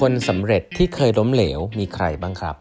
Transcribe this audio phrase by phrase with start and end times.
[0.00, 2.56] คนสำเร็จที่เคยล้มเหลวมีใครบ้างครับ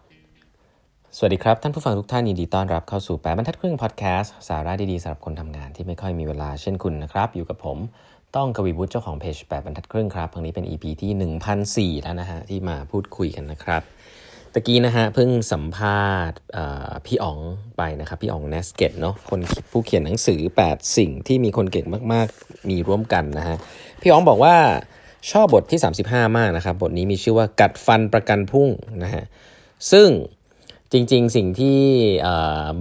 [1.18, 7.78] สวัสดีครับ ท่านผู้ฟังทุกท่านยินดีต้อนรับเข้าสู่แปดบรรทัดครึ่งพอดแคสต์สาระดีๆสำหรับคนทำงานที่ไม่ค่อยมีเวลาเช่นคุณนะครับ อยู่กับผม
[8.36, 13.82] ต้องกวีวุฒิเจ้าของเพจแปดบรรทัดครึ่งครับครั้งนี้เป็น EP ที่ 1004 แล้วนะฮะที่มาพูดคุยกันนะครับ
[14.54, 16.38] ตะกี้นะฮะเพิ่งสัมภาษณ์
[17.06, 17.40] พี่อ๋อง
[17.78, 19.40] ไปนะครับ พี่อ๋องเนสเกตเนาะคน
[19.72, 23.58] ผู้เขียนหนังสือ 8 สิ่งที่มีคนเก่งมาก ๆ มีร่วมกันนะฮะ
[24.02, 24.56] พี่อ๋องบอกว่า
[25.32, 28.70] ชอบบทที่ 35 มากนะครับ บทนี้มีชื่อว่ากัดฟันประกันพุ่ง
[29.04, 29.24] นะฮะ
[29.92, 30.08] ซึ่ง
[30.92, 31.80] จริง ๆ สิ่งที่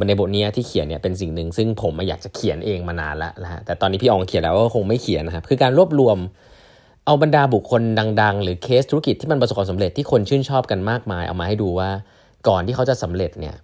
[0.08, 6.18] ในบทนี้ที่เขียนเนี่ยเป็นสิ่งหนึ่งซึ่งผมอยากจะเขียนเองมานานแล้วนะฮะแต่ตอนนี้พี่อองเขียนแล้วก็คงไม่เขียนนะครับคือการรวบรวม
[7.06, 7.82] เอาบรรดาบุคคล
[8.22, 11.90] ดัง ๆ หรือเคสธุรกิจที่มันประสบความสำเร็จที่คนชื่นชอบกันมากมาย เอามาให้ดูว่า
[12.48, 13.56] ก่อนที่เขาจะสำเร็จเนี่ย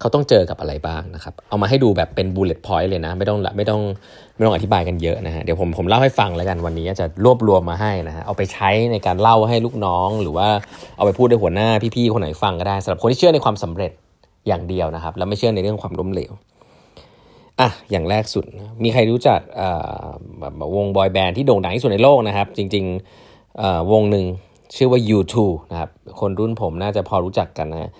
[0.00, 3.80] เขาต้องเจอกับอะไรบ้างนะครับ เอามาให้ดูแบบเป็น bullet point เลยนะ ไม่ต้องไม่ต้อง
[4.34, 10.48] ไม่ต้องอธิบายกันเยอะนะฮะ เดี๋ยวผมผมเล่าให้ฟังแล้วกันวันนี้จะรวบรวมมาให้นะฮะ เอาไปใช้ในการเล่าให้ลูกน้อง หรือว่า
[10.96, 13.92] เอาไปพูดในหัวหน้าพี่ๆคนไหนฟังก็ได้สำหรับคนที่เชื่อในความสำเร็จ
[14.48, 16.32] อย่างเดียวนะครับ แล้วไม่เชื่อในเรื่องความล้มเหลว
[17.60, 18.44] อะอย่างแรกสุด
[18.82, 19.40] มีใครรู้จัก
[20.76, 24.24] วงบอยแบนด์ที่โด่งดังที่สุดในโลกนะครับ จริงๆวงหนึ่ง
[24.76, 25.34] ชื่อว่า U2
[25.70, 27.90] นะครับ คนรุ่นผมน่าจะพอรู้จักกันนะ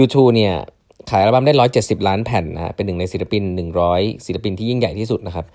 [0.00, 0.54] U2 เนี่ย
[1.10, 3.42] ขายอัลบั้มได้ 170 ล้านแผ่นนะเป็นหนึ่งในศิลปิน
[3.84, 5.46] 100 ศิลปินที่ยิ่งใหญ่ที่สุดนะครับ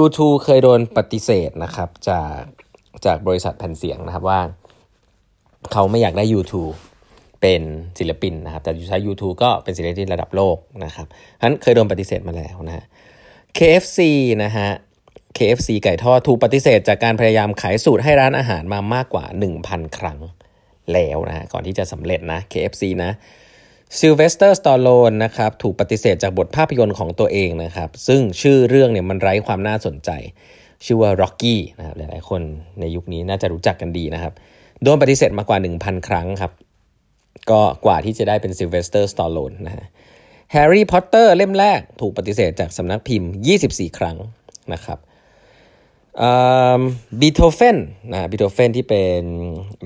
[0.00, 2.40] U2 เคยโดนปฏิเสธนะครับจาก
[3.06, 4.40] จากบริษัทแผ่นเสียงนะครับว่า
[5.72, 6.54] เขาไม่อยากได้ U2
[7.40, 7.62] เป็น
[7.98, 11.06] ศิลปินนะครับ แต่ใช้ U2 ก็เป็นศิลปินระดับโลกนะครับ
[11.38, 12.84] ฉะนั้นเคยโดนปฏิเสธมาแล้วนะ
[13.58, 13.98] KFC
[14.42, 14.68] นะฮะ
[15.36, 19.24] KFC ไก่ทอดถูกปฏิเสธจากการพยายามขายสูตรให้ร้านอาหารมามากกว่า
[19.60, 20.18] 1,000 ครั้ง
[20.92, 23.10] แล้วนะฮะก่อนที่จะสำเร็จนะ KFC นะ
[23.98, 30.10] ซิลเวสเตอร์สตอลโลนนะครับถูกปฏิเสธจากบทภาพยนตร์ของตัวเองนะครับ ซึ่งชื่อเรื่องเนี่ยมันไร้ความน่าสนใจ
[30.84, 32.42] ชื่อว่า Rocky นะครับหลายๆคน
[32.80, 34.32] ในยุคนี้น่าจะรู้จักกันดีนะครับ
[34.82, 36.52] โดนปฏิเสธมากว่า 1,000 ครั้งครับ
[37.50, 39.84] ก็กว่าที่จะได้เป็นซิลเวสเตอร์สตอลโลนนะฮะ
[40.52, 43.30] แฮร์รี่พอตเตอร์เล่มแรกถูกปฏิเสธจากสำนักพิมพ์
[43.64, 44.16] 24 ครั้ง
[44.72, 44.98] นะครับ
[47.20, 47.76] บีโธเฟน
[48.12, 49.22] นะบีโธเฟนที่เป็น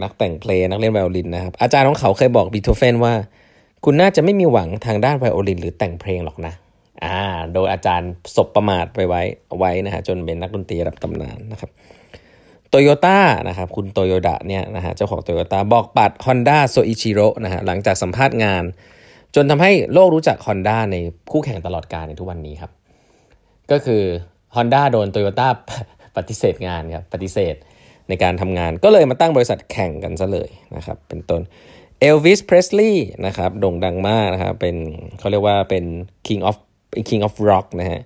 [0.03, 3.15] นักแต่งเพลงนักเล่นไวโอลินนะครับอาจารย์ของเขาเคยบอกบีโธเฟนว่า
[3.85, 6.53] คุณน่าจะไม่มีหวังทางด้านไวโอลิน หรือแต่งเพลงหรอกนะ
[7.05, 7.19] อ่า
[7.55, 9.23] โดยอาจารย์ศพประมาทไปไว้
[9.59, 11.71] ไว้นะฮะจนเป็นนักดนตรีระดับตำนานนะครับ
[12.69, 13.19] โตโยต้า
[13.49, 18.65] นะครับคุณโตโยดะเนี่ยนะฮะเจ้าของโตโยต้าบอกปัด Honda โซอิชิโร่นะฮะหลังจากสัมภาษณ์งาน
[19.35, 20.97] จนทำให้โลกรู้จัก Honda ใน
[21.33, 22.71] คู่แข่งตลอดกาลในทุกวันนี้ครับ
[23.71, 24.03] ก็คือ
[24.57, 25.49] Honda โดนโตโยต้า
[26.17, 27.55] ปฏิเสธงานครับปฏิเสธ
[28.09, 31.43] ในการทำงานก็เลยมาตั้งบริษัทแข่งกันซะเลยนะครับเป็นต้น
[32.01, 34.77] เอลวิสเพรสลีย์นะครับโด่งดังมากนะครับเป็น
[35.19, 35.85] เขาเรียกว่าเป็น
[36.27, 36.57] king of
[37.09, 38.01] king of rock นะฮะ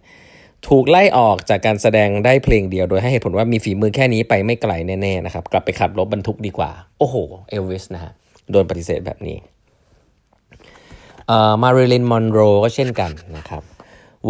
[0.69, 7.17] ถูกไล่ออกจากการแสดงได้เพลงเดียวโดยให้เหตุผลว่ามีฝีมือแค่นี้ไปไม่ไกลแน่ๆนะครับกลับไปขับรถบรรทุกดีกว่า โอ้โห
[7.51, 8.13] เอลวิสนะฮะ
[8.51, 9.37] โดนปฏิเสธแบบนี้
[11.63, 13.63] มาริลินมอนโรก็เช่นกันนะครับ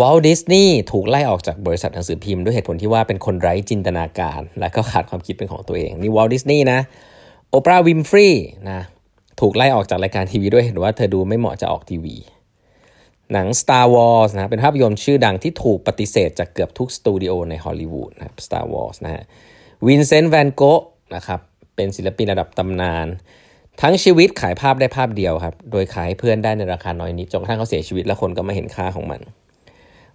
[0.00, 6.80] วอลดิสนีย์ถูกไล่ออกจากบริษัทหนังสือพิมพ์ด้วยเหตุผลที่ว่าเป็นคนไร้จินตนาการ และก็ขาดความคิดเป็นของตัวเอง นี่วอลดิสนีย์นะ
[7.50, 8.80] โอปราห์วินฟรีย์นะ
[9.40, 12.16] ถูกไล่ออกจากรายการทีวีด้วยเห็นว่าเธอดูไม่เหมาะจะออกทีวี
[13.32, 19.22] หนัง Star Wars นะเป็นภาพยนตร์ชื่อดังที่ถูกปฏิเสธจากเกือบทุกสตูดิโอในฮอลลีวูดนะครับ Star Wars นะฮะ
[19.86, 20.82] วินเซนต์แวนโกะ
[21.14, 21.40] นะครับ
[21.76, 23.06] เป็นศิลปินระดับตำนาน
[23.80, 29.20] ทั้งชีวิตขายภาพได้ภาพเดียวครับ โดยขายเพื่อนได้ในราคาน้อยนิดจนกระทั่งเขาเสียชีวิตแล้วคนก็ไม่เห็นค่าของมัน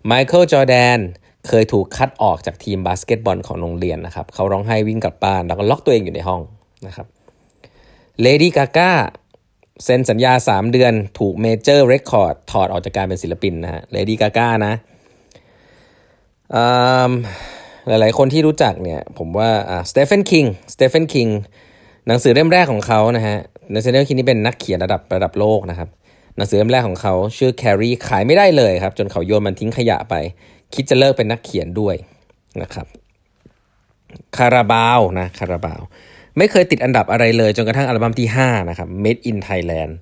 [0.05, 0.99] ไมเคิลจอแดน
[1.47, 6.41] เคยถูกคัดออกจากทีมบาสเกตบอลของโรงเรียนนะครับ เขาร้องไห้วิ่งกลับบ้าน แล้วก็ล็อกตัวเองอยู่ในห้อง
[6.87, 7.07] นะครับ
[8.21, 8.91] เลดี้กาก้า
[9.83, 14.73] เซ็นสัญญา 3 เดือนถูก major record ถอดออกจากการเป็นศิลปินนะฮะเลดี้กาก้านะ
[17.87, 19.49] หลายๆ คนที่รู้จักเนี่ยผมว่า
[19.89, 21.27] สเตเฟนคิงสเตเฟนคิง
[22.07, 23.37] หนังสือเล่มแรกของเขานะฮะ
[23.71, 25.89] ในเซนเดอร์คิงนี่เป็นนักเขียนระดับระดับโลกนะครับ
[26.37, 30.15] หนังสือเล่มแรกของเขาชื่อแครีขายไม่ได้เลยครับ จนเขาโยนมันทิ้งขยะไป
[30.73, 31.95] คิดจะเลิกเป็นนักเขียนด้วย
[32.61, 32.87] นะครับ
[34.37, 35.81] คาราบาวนะคาราบาว
[36.37, 39.93] ไม่เคยติดอันดับอะไรเลย จนกระทั่งอัลบั้มที่ 5 นะครับ Made in Thailand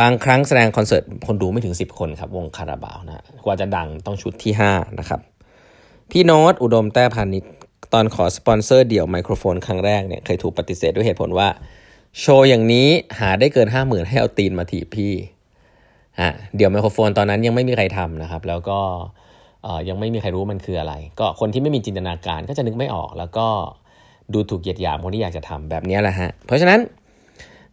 [0.00, 5.20] บางครั้งแสดงคอนเสิร์ตคนดูไม่ถึง 10 คนครับ วงคาราบาวนะกว่าจะดังต้องชุดที่ 5 นะครับ
[6.10, 7.44] พี่โน้ตอุดมแต้พานิช
[7.92, 11.48] ตอนขอสปอนเซอร์เดี่ยวไมโครโฟนครั้งแรกเนี่ยเคยถูกปฏิเสธด้วยเหตุผลว่า
[12.20, 12.88] โชว์อย่างนี้
[13.18, 15.12] หาได้เกิน 5 0,000 ให้เอาตีนมาถีบพี่
[16.20, 18.78] ฮะเดี๋ยวไมโครโฟนตอนนั้นยังไม่มีใครทำนะครับ แล้วก็
[19.88, 23.48] ยังไม่มีใครรู้มันคืออะไร ก็คนที่ไม่มีจินตนาการก็จะนึกไม่ออกแล้วก็
[24.34, 26.80] ดูถูกเหยียดหยามคนที่อยากจะทำแบบนี้แหละฮะ เพราะฉะนั้น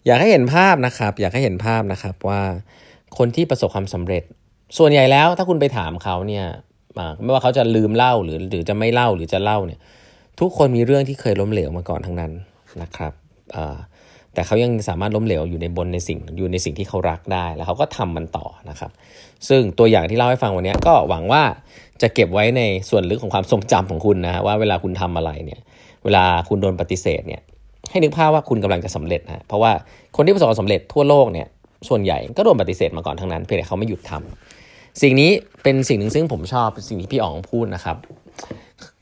[0.05, 2.41] อยากให้เห็นภาพนะครับ อยากให้เห็นภาพนะครับว่า
[3.17, 4.23] คนที่ประสบความสำเร็จ
[4.77, 6.45] ส่วนใหญ่แล้วถ้าคุณไปถามเขาเนี่ย
[7.23, 9.79] ไม่ว่าเขาจะลืมเล่าหรือหรือจะไม่เล่าหรือจะเล่าเนี่ย
[10.39, 12.31] ทุกคนมีเรื่องที่เคยล้มเหลวมาก่อนทั้งนั้น
[12.81, 13.13] นะครับ
[14.33, 18.91] แต่เขายังสามารถล้มเหลวอยู่ในบนในสิ่งอยู่ในสิ่งที่เขารักได้แล้วเขาก็ทำมันต่อนะครับ
[19.47, 21.43] ซึ่งตัวอย่างที่เล่าให้ฟังวันนี้ก็หวังว่า
[22.01, 25.59] จะเก็บไว้ในส่วนลึกของความทรงจำของคุณนะว่าเวลาคุณทำอะไรเนี่ย
[26.05, 27.41] เวลาคุณโดนปฏิเสธเนี่ย
[27.89, 29.71] ให้นึกภาพว่าคุณกำลังจะสำเร็จนะเพราะว่า
[30.15, 31.47] คนที่ประสบความสำเร็จทั่วโลกเนี่ย
[31.89, 35.31] ส่วนใหญ่ก็โดนปฏิเสธมาก่อนทั้งนั้น เพียงแต่เขาไม่หยุดทำสิ่งนี้
[35.63, 37.97] เป็นสิ่งหนึ่งซึ่งผมชอบสิ่งที่พี่อ๋องพูดนะครับ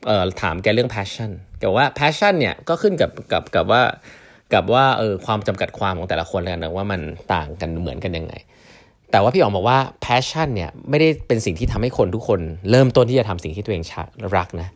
[0.06, 3.82] เอ่อถามแกเรื่อง passion แกว่า passion เนี่ยก็ขึ้นกับกับกับว่า
[4.54, 7.02] กับว่าเออความจำกัดความของแต่ละคนเลยนะว่ามัน
[7.34, 8.34] ต่างกันเหมือนกันยังไง
[9.12, 12.40] แต่ว่าพี่อ๋องบอกว่า passion เนี่ยไม่ได้เป็นสิ่งที่ทำให้คนทุกคน
[12.72, 13.84] เริ่มต้นที่จะทำสิ่งที่ตัวเอง
[14.38, 14.70] รักนะ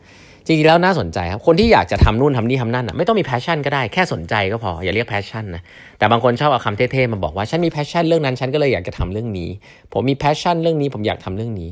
[0.52, 5.62] จริงๆแล้วน่าสนใจครับ คนที่อยากจะทำนู่นทำนี่ทำนั่นอะไม่ต้องมี passion ก็ได้แค่สนใจก็พออย่าเรียก passion นะ
[5.98, 9.50] แต่บางคนชอบเอาคำเท่ๆมาบอกว่าฉันมี passion เรื่องนั้นฉันก็เลยอยากจะทำเรื่องนี้
[9.94, 11.70] ผมมี passion เรื่องนี้ผมอยากทำเรื่องนี้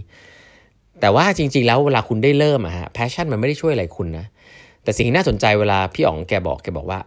[1.01, 4.25] แต่ว่าจริง ๆ แล้วเวลาคุณได้เริ่มอะฮะ passion มันไม่ได้ช่วยอะไรคุณนะ
[4.83, 6.99] แต่สิ่งที่น่าสนใจเวลาพี่อ๋องแกบอกแกบอกว่า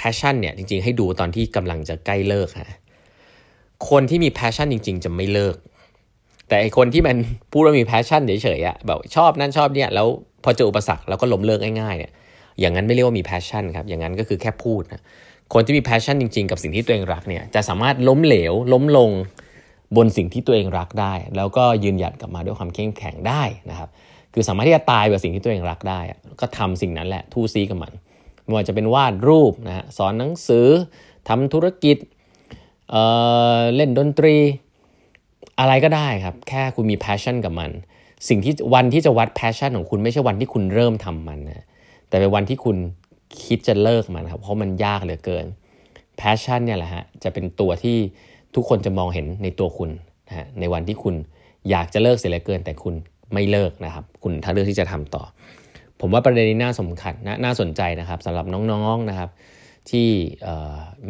[0.00, 2.78] passion เนี่ยจริง ๆ ให้ดูตอนที่กำลังจะใกล้เลิกฮะ
[3.90, 5.56] คนที่มี passion จริง ๆ จะไม่เลิก
[6.48, 7.16] แต่ไอคนที่มัน
[7.52, 10.08] พูดว่ามี passion เฉยๆอะแบบชอบนั่นชอบเนี่ยแล้ว
[10.44, 12.12] พอเจออุปสรรคแล้วก็ล้มเลิกง่ายๆเนี่ย
[12.60, 15.02] อย่างนั้นไม่เรียกว่ามี passion ครับอย่างนั้นก็คือแค่พูดนะ
[15.52, 19.10] คนที่มี passion จริงๆ กับสิ่งที่ตัวเองรักเนี่ยจะสามารถล้มเหลว ล้มลง
[19.96, 23.88] บนสิ่งที่ตัวเองรักได้ แล้วก็ยืนหยัดกลับมาด้วยความเข้มแข็งได้นะครับ
[24.32, 26.00] คือสามารถที่จะตายกับสิ่งที่ตัวเองรักได้
[26.40, 27.92] ก็ทำสิ่งนั้นแหละทู่ซีกับมัน
[28.44, 30.68] ไม่ว่าจะเป็นวาดรูปนะฮะสอนหนังสือ
[31.28, 31.96] ทำธุรกิจ
[32.90, 34.36] เเล่นดนตรี
[35.58, 37.70] อะไรก็ได้ครับ แค่คุณมี passion กับมัน
[38.28, 41.66] สิ่งที่วันที่จะวัด passion ของคุณไม่ใช่วันที่คุณเริ่มทำมันนะ
[42.08, 42.76] แต่เป็นวันที่คุณ
[43.44, 45.46] คิดจะเลิกมันครับเพราะมันยากเหลือเกิน
[46.20, 47.96] passion เนี่ยแหละฮะจะเป็นตัวที่
[48.54, 49.90] ทุกคนจะมองเห็นในตัวคุณ
[50.28, 51.14] นะฮะในวันที่คุณ
[51.70, 52.94] อยากจะเลิกเสียเหลือเกิน แต่คุณ
[53.32, 55.22] ไม่เลิกนะครับ คุณถ้าเลือกที่จะทำต่อ
[56.00, 59.30] ผมว่าประเด็นนี้น่าสำคัญนะน่าสนใจนะครับสำหรับน้องๆนะครับ
[59.90, 60.06] ที่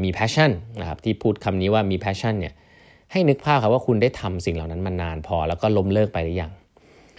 [0.03, 0.51] มี passion
[0.81, 2.55] นะครับที่พูดคำนี้ว่ามี passion เนี่ย
[3.13, 6.53] ให้นึกภาพครับว่าคุณได้ทำสิ่งเหล่านั้นมานานพอแล้วก็ล้มเลิกไปหรือยัง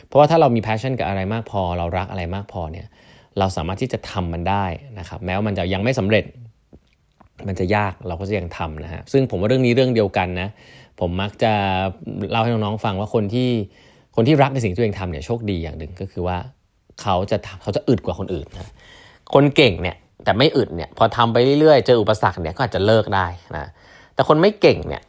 [0.07, 2.87] เพราะว่าถ้าเรามี passion กับอะไรมากพอ เรารักอะไรมากพอเนี่ย
[3.39, 4.65] เราสามารถที่จะทำมันได้
[4.99, 6.25] นะครับแม้ว่ามันจะยังไม่สำเร็จ
[7.47, 10.49] มันจะยากเราก็จะยังทำนะฮะซึ่งผมว่าเรื่องนี้เรื่องเดียวกันนะ
[10.99, 11.51] ผมมักจะ
[12.31, 13.49] เล่าให้น้องๆฟังว่าคนที่
[14.15, 16.37] คนที่รักในสิ่งที่ตัวเองทำเนี่ยโชคดีอย่างหนึ่งก็คือว่า
[17.01, 18.71] เขาจะเขาจะอึดกว่าคนอื่นนะ
[19.33, 23.27] คนเก่งเนี่ยแต่ไม่อึดเนี่ยพอทำไปเรื่อยๆเจออุปสรรคเนี่ยก็อาจจะเลิกได้
[23.57, 23.69] นะ
[24.13, 25.01] แต่คนไม่เก่งเนี่ย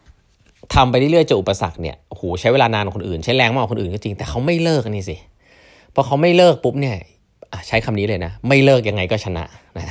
[0.75, 5.17] ทำไปเรื่อยๆเจออุปสรรคเนี่ยโอ้โหใช้เวลานานกว่าคนอื่น ใช้แรงมากกว่าคนอื่นก็จริง แต่เขาไม่เลิกนี่สิ
[5.95, 6.97] พอเขาไม่เลิกปุ๊บเนี่ย
[7.69, 9.45] ใช้คำนี้เลยนะ ไม่เลิกยังไงก็ชนะ
[9.79, 9.87] นะ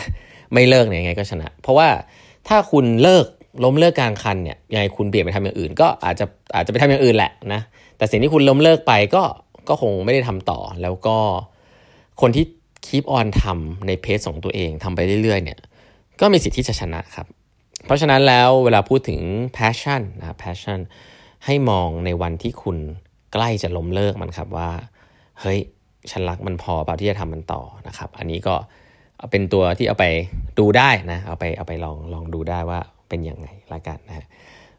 [0.54, 1.88] ไม่เลิกเนี่ยยังไงก็ชนะ เพราะว่า
[2.48, 3.26] ถ้าคุณเลิก
[3.64, 6.26] ล้มเลิกกลางคันเนี่ยยังไงคุณเปลี่ยนไปทำอย่างอื่น ก็อาจจะ
[6.56, 7.62] อาจจะไปทำอย่างอื่นแหละนะ
[7.98, 9.24] แต่สิ่งที่คุณล้มเลิกไปก็
[9.70, 11.18] ก็คงไม่ได้ทำต่อ แล้วก็
[12.22, 12.46] คนที่
[12.86, 15.58] คีปออนทำในเพจของตัวเองทำไปเรื่อยๆเนี่ย
[16.22, 17.28] ก็มีสิทธิ์ที่จะชนะครับ
[17.86, 19.22] เพราะฉะนั้นแล้วเวลาพูดถึง
[19.58, 20.80] passion นะ passion
[21.46, 22.78] ให้มองในวันที่คุณ
[23.34, 24.70] ใกล้จะล้มเลิกมันครับว่า
[25.42, 25.60] เฮ้ย
[26.12, 28.56] ฉันรักมันพอเปล่าที่จะทำมันต่อนะครับ อันนี้ก็
[29.32, 30.06] เป็นตัวที่เอาไป
[30.60, 32.80] ดูได้นะ เอาไปเอาไปลองลองดูได้ว่า
[33.10, 34.28] เป็นยังไงละกันนะ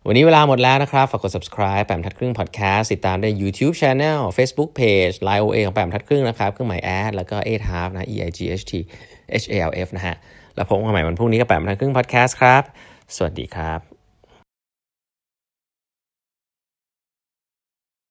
[0.07, 7.89] วันนี้เวลาหมดแล้วนะครับ ฝากกด subscribe แปมทัดครึ่ง podcast ติดตามได้ YouTube Channel Facebook Page Line OA ของแปมทัดครึ่งนะครับ เครื่องหมายแอดแล้วก็8 half
[7.95, 8.73] นะ E I G H T
[9.43, 10.17] H A L F นะฮะ
[10.57, 12.63] แล้วพบกันใหม่วันพรุ่งนี้กับแปมทัดครึ่ง podcast ครับ
[13.15, 13.96] สวัสดีครับ